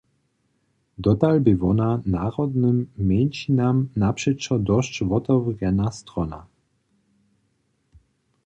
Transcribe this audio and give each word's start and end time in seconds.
Dotal 1.03 1.35
bě 1.47 1.53
wona 1.63 1.89
narodnym 2.15 2.77
mjeńšinam 3.07 3.77
napřećo 4.01 4.55
dosć 4.71 4.93
wotewrjena 5.09 5.87
strona. 5.99 6.39